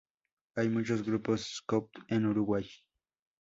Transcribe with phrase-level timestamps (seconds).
[0.55, 2.65] Hay muchos grupos scout en Uruguay.